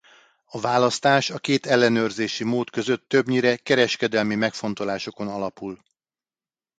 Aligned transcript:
A 0.45 0.59
választás 0.59 1.29
a 1.29 1.39
két 1.39 1.65
ellenőrzési 1.65 2.43
mód 2.43 2.69
között 2.69 3.09
többnyire 3.09 3.55
kereskedelmi 3.55 4.35
megfontolásokon 4.35 5.27
alapul. 5.27 5.79